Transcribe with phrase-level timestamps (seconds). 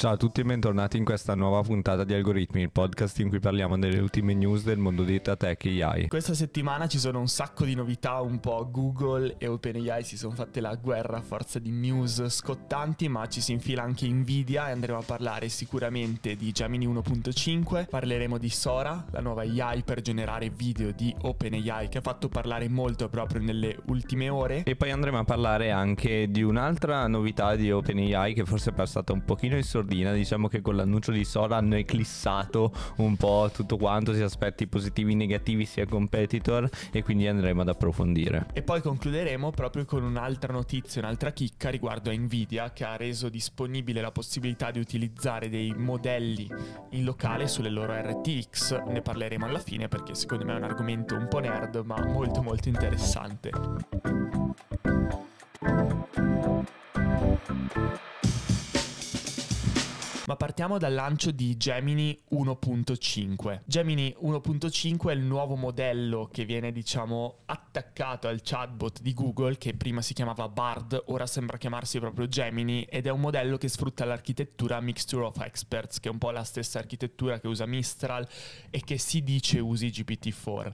[0.00, 3.38] Ciao a tutti e bentornati in questa nuova puntata di Algoritmi, il podcast in cui
[3.38, 6.08] parliamo delle ultime news del mondo di data tech e AI.
[6.08, 10.34] Questa settimana ci sono un sacco di novità, un po' Google e OpenAI si sono
[10.34, 14.70] fatte la guerra a forza di news scottanti, ma ci si infila anche Nvidia e
[14.70, 20.48] andremo a parlare sicuramente di Gemini 1.5, parleremo di Sora, la nuova AI per generare
[20.48, 24.62] video di OpenAI che ha fatto parlare molto proprio nelle ultime ore.
[24.62, 29.12] E poi andremo a parlare anche di un'altra novità di OpenAI che forse è passata
[29.12, 30.12] un pochino in sordina sordina.
[30.12, 35.12] Diciamo che con l'annuncio di Sora hanno eclissato un po' tutto quanto, sia aspetti positivi
[35.12, 38.46] e negativi sia competitor e quindi andremo ad approfondire.
[38.52, 43.28] E poi concluderemo proprio con un'altra notizia, un'altra chicca riguardo a Nvidia che ha reso
[43.28, 46.48] disponibile la possibilità di utilizzare dei modelli
[46.90, 48.84] in locale sulle loro RTX.
[48.86, 52.42] Ne parleremo alla fine perché secondo me è un argomento un po' nerd ma molto
[52.42, 53.50] molto interessante.
[60.30, 63.62] Ma partiamo dal lancio di Gemini 1.5.
[63.64, 69.74] Gemini 1.5 è il nuovo modello che viene, diciamo, attaccato al chatbot di Google che
[69.74, 74.04] prima si chiamava Bard, ora sembra chiamarsi proprio Gemini ed è un modello che sfrutta
[74.04, 78.24] l'architettura Mixture of Experts, che è un po' la stessa architettura che usa Mistral
[78.70, 80.72] e che si dice usi GPT-4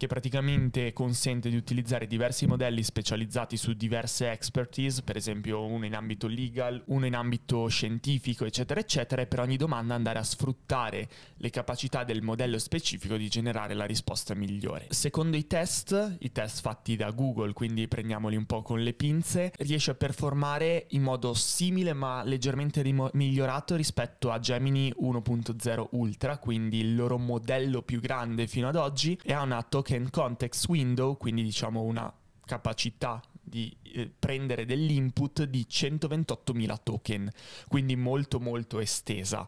[0.00, 5.94] che praticamente consente di utilizzare diversi modelli specializzati su diverse expertise, per esempio uno in
[5.94, 11.06] ambito legal, uno in ambito scientifico, eccetera, eccetera, e per ogni domanda andare a sfruttare
[11.36, 14.86] le capacità del modello specifico di generare la risposta migliore.
[14.88, 19.52] Secondo i test, i test fatti da Google, quindi prendiamoli un po' con le pinze,
[19.58, 26.38] riesce a performare in modo simile ma leggermente rimo- migliorato rispetto a Gemini 1.0 Ultra,
[26.38, 30.68] quindi il loro modello più grande fino ad oggi, e ha una token token context
[30.68, 32.12] window, quindi diciamo una
[32.44, 33.20] capacità
[33.50, 37.30] di eh, prendere dell'input di 128.000 token,
[37.68, 39.46] quindi molto molto estesa.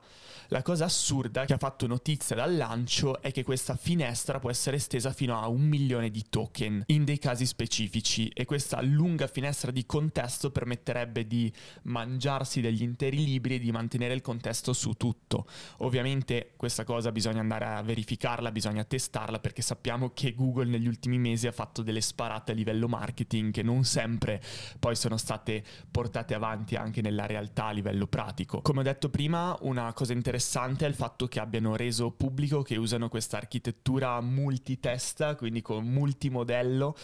[0.49, 4.77] La cosa assurda che ha fatto notizia dal lancio è che questa finestra può essere
[4.77, 9.71] estesa fino a un milione di token in dei casi specifici e questa lunga finestra
[9.71, 11.51] di contesto permetterebbe di
[11.85, 15.47] mangiarsi degli interi libri e di mantenere il contesto su tutto.
[15.79, 21.19] Ovviamente questa cosa bisogna andare a verificarla, bisogna testarla perché sappiamo che Google negli ultimi
[21.19, 24.41] mesi ha fatto delle sparate a livello marketing che non sempre
[24.79, 28.63] poi sono state portate avanti anche nella realtà a livello pratico.
[28.63, 32.77] Come ho detto prima, una cosa interessante è il fatto che abbiano reso pubblico che
[32.77, 36.97] usano questa architettura multitesta, quindi con multimodello,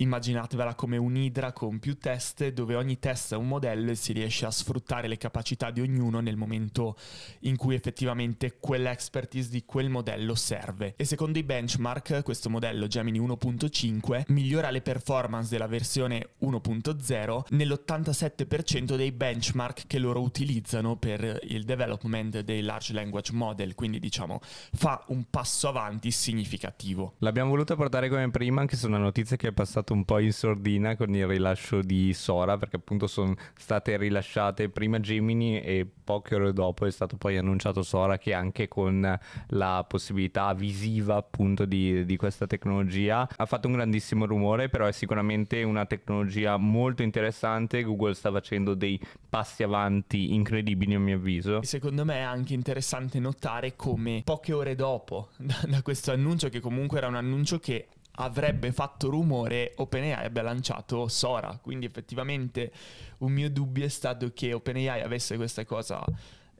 [0.00, 4.46] immaginatevela come un'idra con più teste dove ogni testa è un modello e si riesce
[4.46, 6.96] a sfruttare le capacità di ognuno nel momento
[7.40, 10.94] in cui effettivamente quell'expertise di quel modello serve.
[10.96, 18.96] E secondo i benchmark questo modello Gemini 1.5 migliora le performance della versione 1.0 nell'87%
[18.96, 24.40] dei benchmark che loro utilizzano per il development dei large language model, quindi diciamo
[24.72, 27.14] fa un passo avanti significativo.
[27.18, 30.18] L'abbiamo voluto portare come prima anche su una notizia che è passata passato un po'
[30.18, 35.86] in sordina con il rilascio di Sora perché appunto sono state rilasciate prima Gemini e
[36.04, 39.18] poche ore dopo è stato poi annunciato Sora che anche con
[39.48, 43.28] la possibilità visiva appunto di, di questa tecnologia.
[43.36, 47.82] Ha fatto un grandissimo rumore però è sicuramente una tecnologia molto interessante.
[47.82, 51.62] Google sta facendo dei passi avanti incredibili a mio avviso.
[51.62, 56.60] Secondo me è anche interessante notare come poche ore dopo da, da questo annuncio che
[56.60, 57.88] comunque era un annuncio che
[58.22, 61.58] avrebbe fatto rumore OpenAI abbia lanciato Sora.
[61.60, 62.72] Quindi effettivamente
[63.18, 66.04] un mio dubbio è stato che OpenAI avesse questa cosa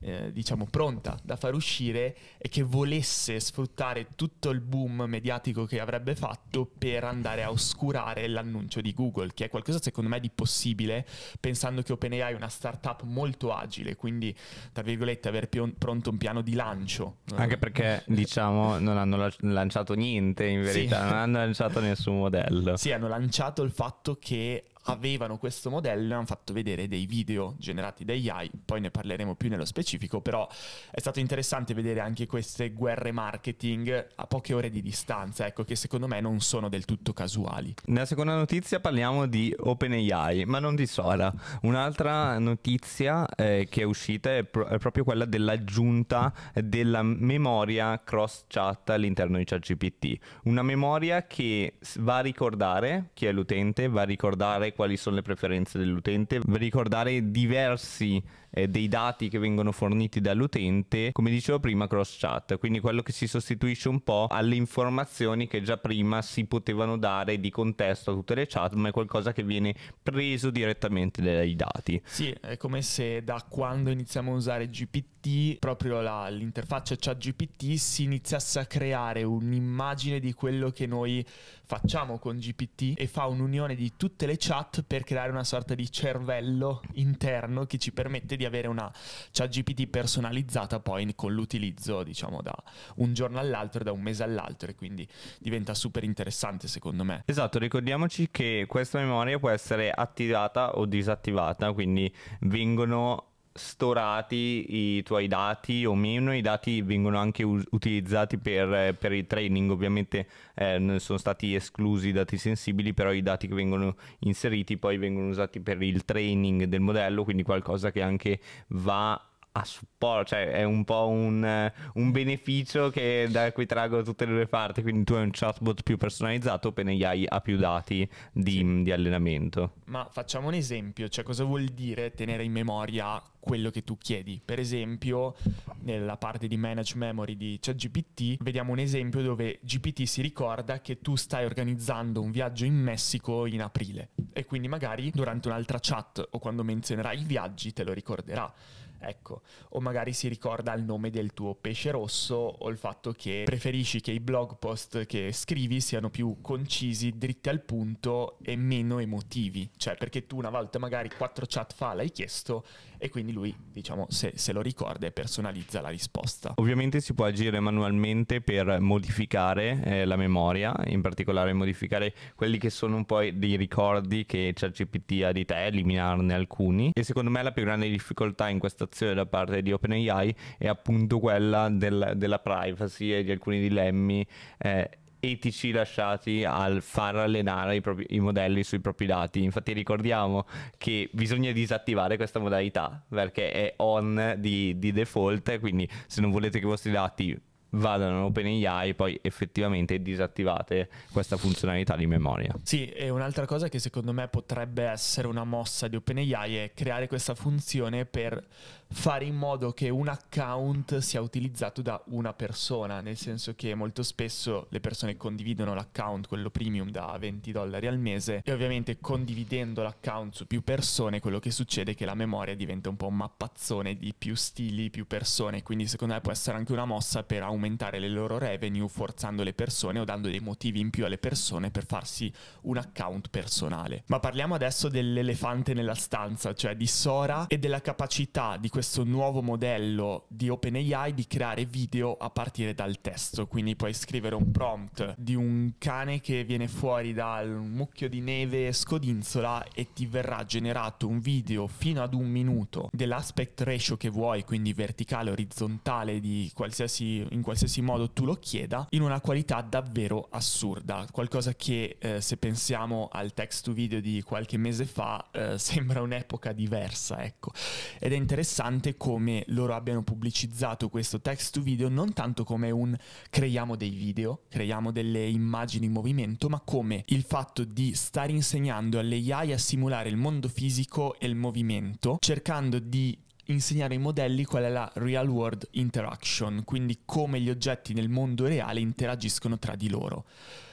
[0.00, 5.80] eh, diciamo pronta da far uscire e che volesse sfruttare tutto il boom mediatico che
[5.80, 10.30] avrebbe fatto per andare a oscurare l'annuncio di Google, che è qualcosa secondo me di
[10.30, 11.06] possibile,
[11.38, 14.34] pensando che OpenAI è una startup molto agile, quindi
[14.72, 17.18] tra virgolette avere più pronto un piano di lancio.
[17.34, 21.04] Anche perché diciamo non hanno lanciato niente in verità, sì.
[21.04, 22.76] non hanno lanciato nessun modello.
[22.76, 27.54] Sì, hanno lanciato il fatto che avevano questo modello e hanno fatto vedere dei video
[27.58, 30.48] generati da AI, poi ne parleremo più nello specifico, però
[30.90, 35.76] è stato interessante vedere anche queste guerre marketing a poche ore di distanza, ecco che
[35.76, 37.74] secondo me non sono del tutto casuali.
[37.86, 41.32] Nella seconda notizia parliamo di OpenAI, ma non di Sora.
[41.62, 48.44] Un'altra notizia eh, che è uscita è, pro- è, proprio quella dell'aggiunta della memoria cross
[48.48, 54.04] chat all'interno di ChatGPT, una memoria che va a ricordare chi è l'utente, va a
[54.04, 61.12] ricordare quali sono le preferenze dell'utente, ricordare diversi eh, dei dati che vengono forniti dall'utente,
[61.12, 65.62] come dicevo prima, cross chat, quindi quello che si sostituisce un po' alle informazioni che
[65.62, 69.42] già prima si potevano dare di contesto a tutte le chat, ma è qualcosa che
[69.42, 72.00] viene preso direttamente dai dati.
[72.04, 77.74] Sì, è come se da quando iniziamo a usare GPT, proprio la, l'interfaccia chat GPT
[77.74, 81.24] si iniziasse a creare un'immagine di quello che noi
[81.70, 85.88] facciamo con GPT e fa un'unione di tutte le chat per creare una sorta di
[85.88, 88.90] cervello interno che ci permette di avere una
[89.32, 92.54] chat GPT personalizzata poi con l'utilizzo diciamo da
[92.96, 95.06] un giorno all'altro, da un mese all'altro e quindi
[95.38, 97.22] diventa super interessante secondo me.
[97.26, 105.26] Esatto, ricordiamoci che questa memoria può essere attivata o disattivata, quindi vengono storati i tuoi
[105.26, 110.96] dati o meno, i dati vengono anche u- utilizzati per, per, il training, ovviamente eh,
[110.98, 115.60] sono stati esclusi i dati sensibili, però i dati che vengono inseriti poi vengono usati
[115.60, 120.84] per il training del modello, quindi qualcosa che anche va a supporto, cioè è un
[120.84, 125.24] po' un, un, beneficio che, da cui trago tutte le due parti, quindi tu hai
[125.24, 128.82] un chatbot più personalizzato, OpenAI ha più dati di, sì.
[128.82, 129.74] di, allenamento.
[129.86, 134.40] Ma facciamo un esempio, cioè cosa vuol dire tenere in memoria quello che tu chiedi?
[134.44, 135.34] Per esempio,
[135.80, 141.00] nella parte di manage memory di ChatGPT, vediamo un esempio dove GPT si ricorda che
[141.00, 146.28] tu stai organizzando un viaggio in Messico in aprile e quindi magari durante un'altra chat
[146.30, 148.52] o quando menzionerai i viaggi te lo ricorderà
[149.00, 153.42] ecco, o magari si ricorda il nome del tuo pesce rosso o il fatto che
[153.44, 158.98] preferisci che i blog post che scrivi siano più concisi, dritti al punto e meno
[158.98, 162.64] emotivi, cioè perché tu una volta magari quattro chat fa l'hai chiesto
[163.02, 166.52] e quindi lui, diciamo, se, se, lo ricorda e personalizza la risposta.
[166.56, 172.68] Ovviamente si può agire manualmente per modificare eh, la memoria, in particolare modificare quelli che
[172.68, 176.90] sono un po' dei ricordi che ChatGPT ha di te, eliminarne alcuni.
[176.92, 180.66] E secondo me la più grande difficoltà in questa azione da parte di OpenAI è
[180.66, 184.26] appunto quella del, della privacy e di alcuni dilemmi.
[184.58, 184.90] Eh,
[185.20, 189.42] etici lasciati al far allenare i, propri, i, modelli sui propri dati.
[189.42, 190.46] Infatti ricordiamo
[190.78, 196.58] che bisogna disattivare questa modalità perché è on di, di default, quindi se non volete
[196.58, 197.38] che i vostri dati
[197.70, 202.54] vadano in OpenAI poi effettivamente disattivate questa funzionalità di memoria.
[202.62, 207.06] Sì, e un'altra cosa che secondo me potrebbe essere una mossa di OpenAI è creare
[207.06, 208.44] questa funzione per
[208.92, 214.02] fare in modo che un account sia utilizzato da una persona, nel senso che molto
[214.02, 219.82] spesso le persone condividono l'account, quello premium da 20 dollari al mese e ovviamente condividendo
[219.82, 223.16] l'account su più persone quello che succede è che la memoria diventa un po' un
[223.16, 227.42] mappazzone di più stili, più persone, quindi secondo me può essere anche una mossa per
[227.42, 231.70] aumentare le loro revenue forzando le persone o dando dei motivi in più alle persone
[231.70, 232.32] per farsi
[232.62, 234.02] un account personale.
[234.06, 239.04] Ma parliamo adesso dell'elefante nella stanza, cioè di Sora e della capacità di questo questo
[239.04, 243.46] nuovo modello di OpenAI di creare video a partire dal testo.
[243.46, 248.72] Quindi puoi scrivere un prompt di un cane che viene fuori dal mucchio di neve
[248.72, 254.44] scodinzola e ti verrà generato un video fino ad un minuto dell'aspect ratio che vuoi,
[254.44, 256.18] quindi verticale, orizzontale,
[256.54, 261.04] qualsiasi, in qualsiasi modo tu lo chieda, in una qualità davvero assurda.
[261.12, 266.00] Qualcosa che eh, se pensiamo al text to video di qualche mese fa eh, sembra
[266.00, 267.52] un'epoca diversa, ecco.
[267.98, 272.70] Ed è interessante interessante come loro abbiano pubblicizzato questo text to video non tanto come
[272.70, 272.96] un
[273.28, 278.98] creiamo dei video, creiamo delle immagini in movimento, ma come il fatto di stare insegnando
[278.98, 284.44] alle AI a simulare il mondo fisico e il movimento, cercando di insegnare ai modelli
[284.44, 289.74] qual è la real world interaction, quindi come gli oggetti nel mondo reale interagiscono tra
[289.74, 290.24] di loro.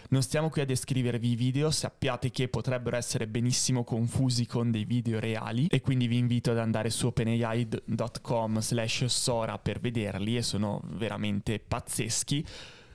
[0.09, 4.85] Non stiamo qui a descrivervi i video, sappiate che potrebbero essere benissimo confusi con dei
[4.85, 10.43] video reali e quindi vi invito ad andare su openai.com slash sora per vederli e
[10.43, 12.45] sono veramente pazzeschi.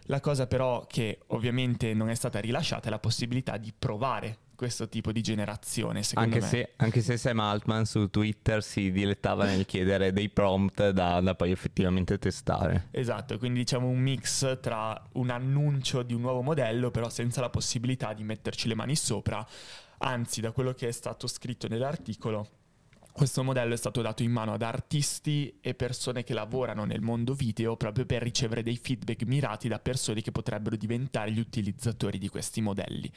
[0.06, 4.88] La cosa però che ovviamente non è stata rilasciata è la possibilità di provare questo
[4.88, 6.48] tipo di generazione, secondo anche me.
[6.48, 11.34] Se, anche se Sam Altman su Twitter si dilettava nel chiedere dei prompt da, da,
[11.34, 12.86] poi effettivamente testare.
[12.92, 17.50] Esatto, quindi diciamo un mix tra un annuncio di un nuovo modello, però senza la
[17.50, 19.44] possibilità di metterci le mani sopra.
[19.98, 22.46] Anzi, da quello che è stato scritto nell'articolo,
[23.12, 27.34] questo modello è stato dato in mano ad artisti e persone che lavorano nel mondo
[27.34, 32.28] video proprio per ricevere dei feedback mirati da persone che potrebbero diventare gli utilizzatori di
[32.28, 33.10] questi modelli.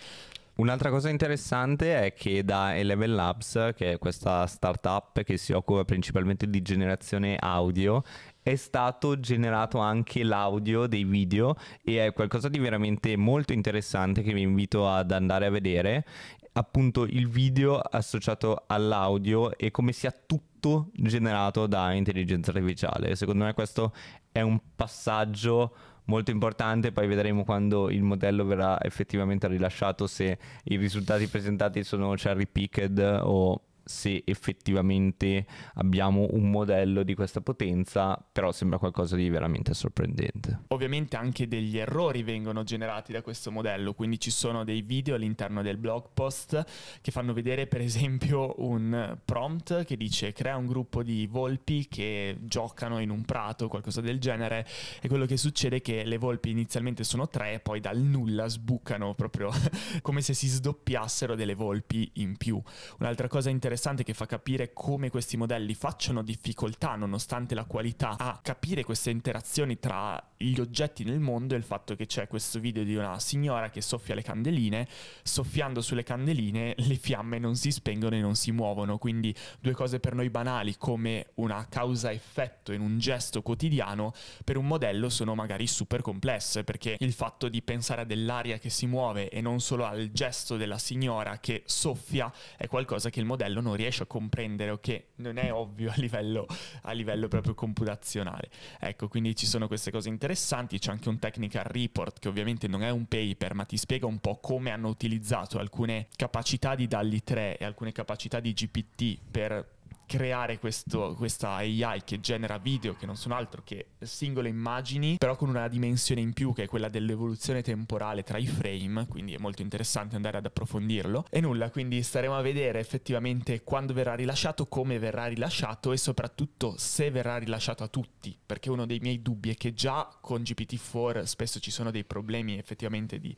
[0.55, 5.83] Un'altra cosa interessante è che da Eleven Labs, che è questa startup che si occupa
[5.83, 8.03] principalmente di generazione audio,
[8.45, 14.33] è stato generato anche l'audio dei video e è qualcosa di veramente molto interessante che
[14.33, 16.05] vi invito ad andare a vedere
[16.51, 23.15] appunto il video associato all'audio e come sia tutto generato da intelligenza artificiale.
[23.15, 23.91] Secondo me questo
[24.31, 30.75] è un passaggio molto importante, poi vedremo quando il modello verrà effettivamente rilasciato se i
[30.77, 38.51] risultati presentati sono cherry picked o se effettivamente abbiamo un modello di questa potenza, però
[38.51, 40.61] sembra qualcosa di veramente sorprendente.
[40.69, 45.61] Ovviamente anche degli errori vengono generati da questo modello, quindi ci sono dei video all'interno
[45.61, 46.63] del blog post
[47.01, 52.37] che fanno vedere per esempio un prompt che dice crea un gruppo di volpi che
[52.41, 54.65] giocano in un prato, qualcosa del genere,
[54.99, 59.13] e quello che succede è che le volpi inizialmente sono tre, poi dal nulla sbucano
[59.13, 59.51] proprio
[60.01, 62.59] come se si sdoppiassero delle volpi in più.
[62.97, 68.15] Un'altra cosa interessante interessante che fa capire come questi modelli facciano difficoltà, nonostante la qualità,
[68.17, 72.59] a capire queste interazioni tra gli oggetti nel mondo è il fatto che c'è questo
[72.59, 74.87] video di una signora che soffia le candeline,
[75.23, 79.99] soffiando sulle candeline le fiamme non si spengono e non si muovono, quindi due cose
[79.99, 84.13] per noi banali come una causa-effetto in un gesto quotidiano,
[84.45, 88.69] per un modello sono magari super complesse, perché il fatto di pensare a dell'aria che
[88.69, 93.25] si muove e non solo al gesto della signora che soffia è qualcosa che il
[93.25, 96.45] modello non riesce a comprendere o che non è ovvio a livello,
[96.83, 98.49] a livello proprio computazionale.
[98.79, 102.83] Ecco, quindi ci sono queste cose interessanti, c'è anche un technical report che ovviamente non
[102.83, 107.23] è un paper, ma ti spiega un po' come hanno utilizzato alcune capacità di DALI
[107.23, 109.73] 3 e alcune capacità di GPT per
[110.05, 115.35] creare questo, questa AI che genera video che non sono altro che singole immagini, però
[115.35, 119.37] con una dimensione in più che è quella dell'evoluzione temporale tra i frame, quindi è
[119.37, 121.25] molto interessante andare ad approfondirlo.
[121.29, 126.75] E nulla, quindi staremo a vedere effettivamente quando verrà rilasciato, come verrà rilasciato e soprattutto
[126.77, 131.23] se verrà rilasciato a tutti, perché uno dei miei dubbi è che già con GPT-4
[131.23, 133.35] spesso ci sono dei problemi effettivamente di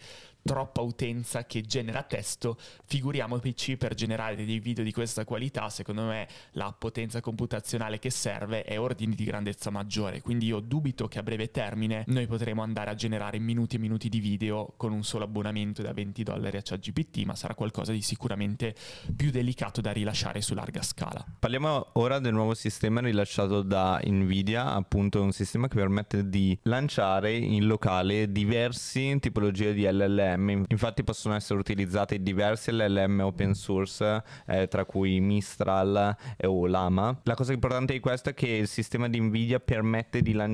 [0.48, 6.04] troppa utenza che genera testo, figuriamo PC per generare dei video di questa qualità, secondo
[6.04, 11.20] me la potenza computazionale che serve è ordini di grandezza maggiore, quindi io dubito che
[11.20, 15.04] a breve termine noi potremo andare a generare minuti e minuti di video con un
[15.04, 18.76] solo abbonamento da 20 dollari a ChatGPT, ma sarà qualcosa di sicuramente
[19.16, 21.26] più delicato da rilasciare su larga scala.
[21.40, 27.36] Parliamo ora del nuovo sistema rilasciato da Nvidia, appunto un sistema che permette di lanciare
[27.36, 34.68] in locale diverse tipologie di LLM, infatti possono essere utilizzati diversi LLM open source, eh,
[34.68, 37.20] tra cui Mistral o Lama.
[37.24, 40.47] La cosa importante di questo è che il sistema di Nvidia permette di lanciare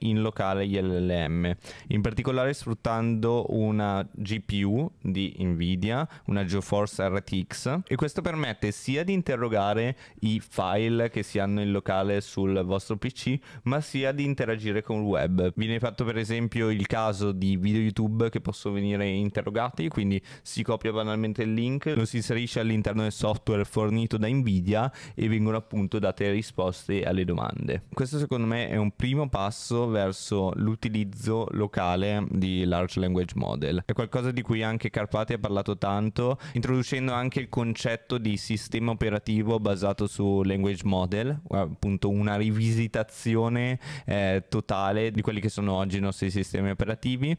[0.00, 1.56] in locale gli LLM,
[1.88, 9.12] in particolare sfruttando una GPU di Nvidia, una GeForce RTX e questo permette sia di
[9.12, 14.82] interrogare i file che si hanno in locale sul vostro PC, ma sia di interagire
[14.82, 15.52] con il web.
[15.56, 20.62] Viene fatto per esempio il caso di video YouTube che possono venire interrogati, quindi si
[20.62, 25.56] copia banalmente il link, lo si inserisce all'interno del software fornito da Nvidia e vengono
[25.56, 27.84] appunto date risposte alle domande.
[27.92, 33.82] Questo secondo me è un primo passo verso l'utilizzo locale di large language model.
[33.86, 38.90] È qualcosa di cui anche Carpati ha parlato tanto, introducendo anche il concetto di sistema
[38.90, 45.96] operativo basato su language model, appunto una rivisitazione eh, totale di quelli che sono oggi
[45.96, 47.34] i nostri sistemi operativi.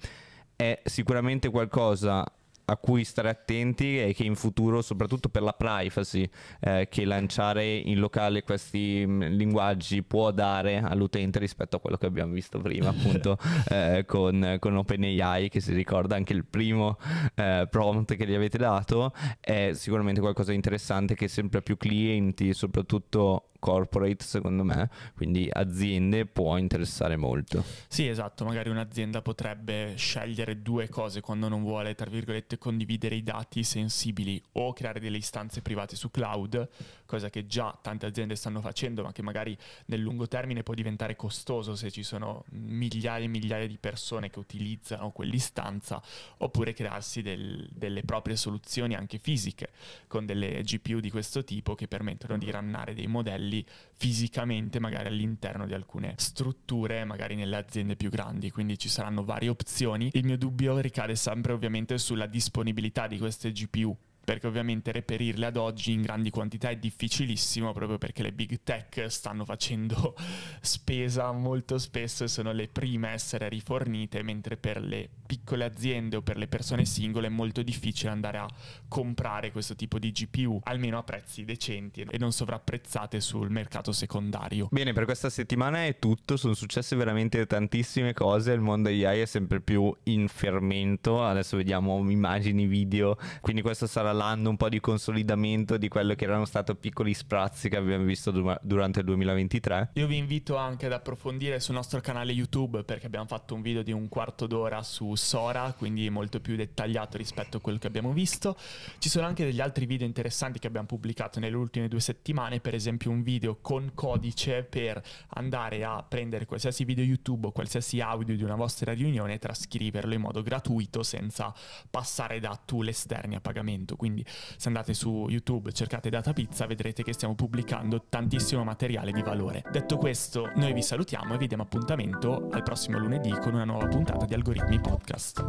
[0.55, 2.25] È sicuramente qualcosa
[2.69, 7.65] a cui stare attenti e che in futuro, soprattutto per la privacy, eh, che lanciare
[7.65, 12.89] in locale questi mm, linguaggi può dare all'utente rispetto a quello che abbiamo visto prima,
[12.97, 13.37] appunto
[13.69, 16.97] eh, con, con OpenAI, che si ricorda anche il primo
[17.35, 22.53] eh, prompt che gli avete dato, è sicuramente qualcosa di interessante che sempre più clienti,
[22.53, 27.65] soprattutto corporate secondo me, quindi aziende può interessare molto.
[27.89, 33.23] Sì, esatto, magari un'azienda potrebbe scegliere due cose quando non vuole, tra virgolette, condividere i
[33.23, 36.69] dati sensibili o creare delle istanze private su cloud,
[37.07, 41.15] cosa che già tante aziende stanno facendo, ma che magari nel lungo termine può diventare
[41.15, 45.99] costoso se ci sono migliaia e migliaia di persone che utilizzano quell'istanza,
[46.37, 49.69] oppure crearsi del, delle proprie soluzioni anche fisiche
[50.07, 55.65] con delle GPU di questo tipo che permettono di rannare dei modelli fisicamente magari all'interno
[55.65, 60.09] di alcune strutture, magari nelle aziende più grandi, quindi ci saranno varie opzioni.
[60.13, 63.97] Il mio dubbio ricade sempre ovviamente sulla disponibilità di queste GPU
[64.27, 69.05] perché ovviamente reperirle ad oggi in grandi quantità è difficilissimo proprio perché le big tech
[69.07, 70.15] stanno facendo
[70.59, 76.17] spesa molto spesso e sono le prime a essere rifornite, mentre per le piccole aziende
[76.17, 78.47] o per le persone singole è molto difficile andare a
[78.89, 84.67] comprare questo tipo di GPU, almeno a prezzi decenti e non sovrapprezzate sul mercato secondario.
[84.71, 89.25] Bene, per questa settimana è tutto, sono successe veramente tantissime cose, il mondo AI è
[89.25, 94.79] sempre più in fermento, adesso vediamo immagini, video, quindi questo sarà l'anno un po' di
[94.79, 99.91] consolidamento di quello che erano stati piccoli sprazzi che abbiamo visto du- durante il 2023.
[99.93, 103.83] Io vi invito anche ad approfondire sul nostro canale YouTube perché abbiamo fatto un video
[103.83, 108.11] di un quarto d'ora su Sora, quindi molto più dettagliato rispetto a quello che abbiamo
[108.11, 108.57] visto.
[108.97, 112.73] Ci sono anche degli altri video interessanti che abbiamo pubblicato nelle ultime due settimane, per
[112.73, 115.01] esempio un video con codice per
[115.35, 120.13] andare a prendere qualsiasi video YouTube o qualsiasi audio di una vostra riunione e trascriverlo
[120.13, 121.53] in modo gratuito senza
[121.89, 127.03] passare da tool esterni a pagamento quindi se andate su YouTube cercate Data Pizza vedrete
[127.03, 129.63] che stiamo pubblicando tantissimo materiale di valore.
[129.69, 133.87] Detto questo, noi vi salutiamo e vi diamo appuntamento al prossimo lunedì con una nuova
[133.87, 135.45] puntata di Algoritmi Podcast.